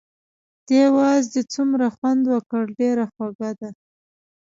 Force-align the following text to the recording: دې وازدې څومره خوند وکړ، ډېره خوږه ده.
دې 0.67 0.83
وازدې 0.97 1.41
څومره 1.53 1.85
خوند 1.95 2.23
وکړ، 2.33 2.63
ډېره 2.79 3.05
خوږه 3.13 3.51
ده. 3.59 3.69